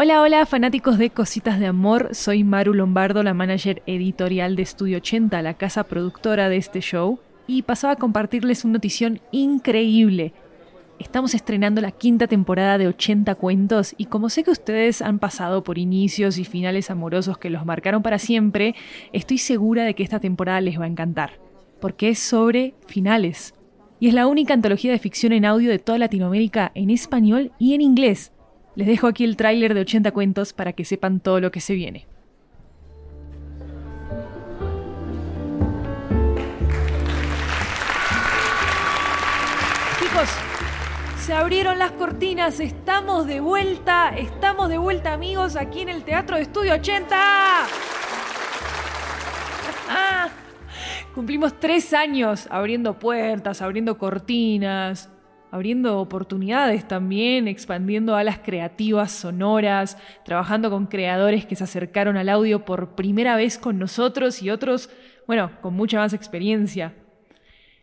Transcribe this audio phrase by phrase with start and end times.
[0.00, 2.10] Hola, hola, fanáticos de Cositas de Amor.
[2.12, 7.18] Soy Maru Lombardo, la manager editorial de Estudio 80, la casa productora de este show,
[7.48, 10.34] y pasaba a compartirles una notición increíble.
[11.00, 15.64] Estamos estrenando la quinta temporada de 80 cuentos y como sé que ustedes han pasado
[15.64, 18.76] por inicios y finales amorosos que los marcaron para siempre,
[19.12, 21.40] estoy segura de que esta temporada les va a encantar,
[21.80, 23.52] porque es sobre finales.
[23.98, 27.74] Y es la única antología de ficción en audio de toda Latinoamérica en español y
[27.74, 28.30] en inglés
[28.78, 31.74] les dejo aquí el tráiler de 80 cuentos para que sepan todo lo que se
[31.74, 32.06] viene.
[39.98, 40.28] Chicos,
[41.18, 46.36] se abrieron las cortinas, estamos de vuelta, estamos de vuelta amigos aquí en el Teatro
[46.36, 47.16] de Estudio 80.
[49.90, 50.28] Ah,
[51.16, 55.10] cumplimos tres años abriendo puertas, abriendo cortinas,
[55.50, 62.64] abriendo oportunidades también, expandiendo alas creativas, sonoras, trabajando con creadores que se acercaron al audio
[62.64, 64.90] por primera vez con nosotros y otros,
[65.26, 66.94] bueno, con mucha más experiencia.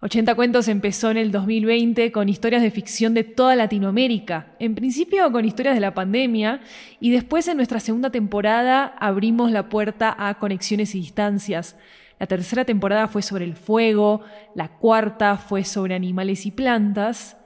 [0.00, 5.32] 80 Cuentos empezó en el 2020 con historias de ficción de toda Latinoamérica, en principio
[5.32, 6.60] con historias de la pandemia,
[7.00, 11.76] y después en nuestra segunda temporada abrimos la puerta a conexiones y distancias.
[12.20, 14.22] La tercera temporada fue sobre el fuego,
[14.54, 17.36] la cuarta fue sobre animales y plantas,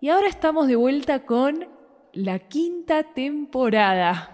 [0.00, 1.68] y ahora estamos de vuelta con
[2.14, 4.30] la quinta temporada.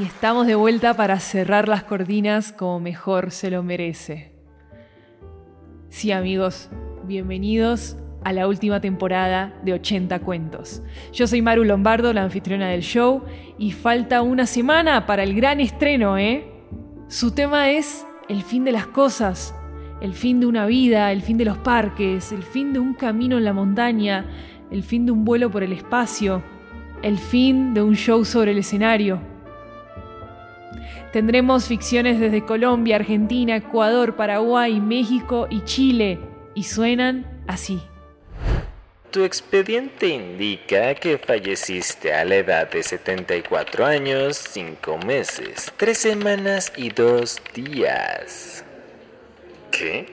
[0.00, 4.32] Y estamos de vuelta para cerrar las cortinas como mejor se lo merece.
[5.90, 6.70] Sí amigos,
[7.04, 10.82] bienvenidos a la última temporada de 80 cuentos.
[11.12, 13.24] Yo soy Maru Lombardo, la anfitriona del show,
[13.58, 16.50] y falta una semana para el gran estreno, ¿eh?
[17.08, 19.54] Su tema es el fin de las cosas,
[20.02, 23.38] el fin de una vida, el fin de los parques, el fin de un camino
[23.38, 24.26] en la montaña,
[24.72, 26.42] el fin de un vuelo por el espacio,
[27.02, 29.20] el fin de un show sobre el escenario.
[31.12, 36.18] Tendremos ficciones desde Colombia, Argentina, Ecuador, Paraguay, México y Chile,
[36.54, 37.80] y suenan así.
[39.12, 46.72] Tu expediente indica que falleciste a la edad de 74 años, 5 meses, 3 semanas
[46.76, 48.64] y 2 días.
[49.82, 50.06] ¿Qué?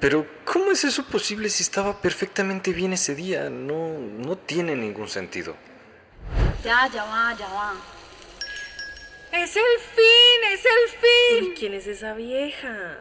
[0.00, 3.48] pero, ¿cómo es eso posible si estaba perfectamente bien ese día?
[3.48, 5.54] No, no tiene ningún sentido.
[6.64, 7.74] Ya, ya va, ya va.
[9.30, 9.62] ¡Es el
[9.94, 10.52] fin!
[10.52, 11.54] ¡Es el fin!
[11.56, 12.98] ¿Quién es esa vieja?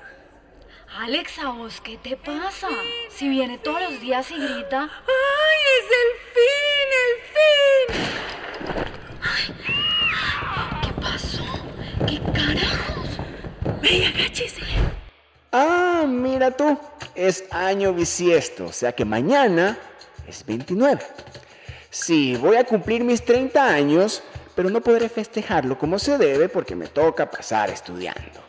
[0.99, 2.67] Alex, ¿a vos qué te pasa?
[3.09, 4.83] Si viene todos los días y grita.
[4.83, 6.89] ¡Ay, es el fin!
[7.01, 8.05] ¡El fin!
[10.83, 11.45] ¿Qué pasó?
[12.05, 13.09] ¿Qué carajos?
[13.81, 14.88] ¡Ven, agáchese!
[16.09, 16.77] Mira tú,
[17.13, 19.77] es año bisiesto, o sea que mañana
[20.27, 20.99] es 29.
[21.91, 24.23] Sí, voy a cumplir mis 30 años,
[24.55, 28.41] pero no podré festejarlo como se debe porque me toca pasar estudiando.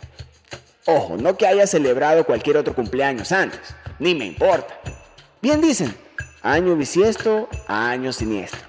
[0.86, 3.60] Ojo, no que haya celebrado cualquier otro cumpleaños antes,
[3.98, 4.80] ni me importa.
[5.42, 5.94] Bien dicen,
[6.42, 8.60] año bisiesto, año siniestro.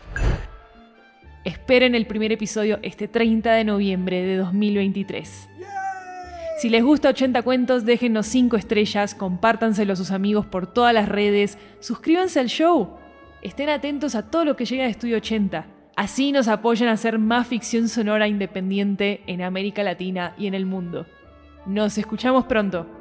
[1.46, 5.51] Esperen el primer episodio este 30 de noviembre de 2023.
[6.62, 11.10] Si les gusta 80 cuentos, déjenos 5 estrellas, compártanselo a sus amigos por todas las
[11.10, 12.98] redes, suscríbanse al show.
[13.42, 15.66] Estén atentos a todo lo que llega de Estudio 80.
[15.96, 20.68] Así nos apoyan a hacer más ficción sonora independiente en América Latina y en el
[20.68, 21.08] mundo.
[21.66, 23.01] Nos escuchamos pronto.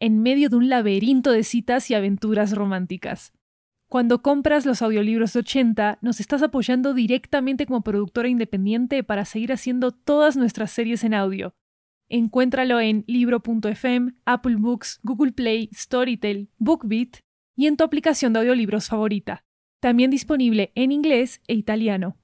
[0.00, 3.32] en medio de un laberinto de citas y aventuras románticas.
[3.90, 9.52] Cuando compras los audiolibros de 80, nos estás apoyando directamente como productora independiente para seguir
[9.52, 11.54] haciendo todas nuestras series en audio.
[12.08, 17.18] Encuéntralo en libro.fm, Apple Books, Google Play, Storytel, BookBeat
[17.56, 19.44] y en tu aplicación de audiolibros favorita.
[19.80, 22.19] También disponible en inglés e italiano.